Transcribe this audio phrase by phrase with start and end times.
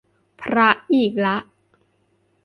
[0.41, 1.37] พระอีกละ